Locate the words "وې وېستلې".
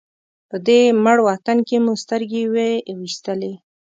2.53-3.53